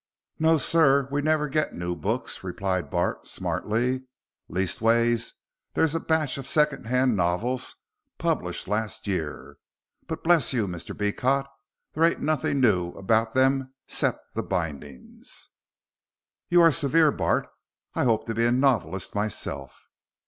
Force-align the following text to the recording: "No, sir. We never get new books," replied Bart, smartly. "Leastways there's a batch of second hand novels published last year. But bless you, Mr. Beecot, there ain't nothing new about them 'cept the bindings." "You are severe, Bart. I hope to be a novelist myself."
"No, 0.39 0.57
sir. 0.57 1.07
We 1.11 1.21
never 1.21 1.47
get 1.47 1.75
new 1.75 1.95
books," 1.95 2.43
replied 2.43 2.89
Bart, 2.89 3.27
smartly. 3.27 4.05
"Leastways 4.49 5.33
there's 5.75 5.93
a 5.93 5.99
batch 5.99 6.39
of 6.39 6.47
second 6.47 6.87
hand 6.87 7.15
novels 7.15 7.75
published 8.17 8.67
last 8.67 9.05
year. 9.05 9.57
But 10.07 10.23
bless 10.23 10.53
you, 10.53 10.67
Mr. 10.67 10.97
Beecot, 10.97 11.45
there 11.93 12.03
ain't 12.03 12.19
nothing 12.23 12.59
new 12.59 12.89
about 12.93 13.35
them 13.35 13.75
'cept 13.87 14.33
the 14.33 14.41
bindings." 14.41 15.49
"You 16.49 16.63
are 16.63 16.71
severe, 16.71 17.11
Bart. 17.11 17.47
I 17.93 18.03
hope 18.05 18.25
to 18.25 18.33
be 18.33 18.47
a 18.47 18.51
novelist 18.51 19.13
myself." 19.13 19.87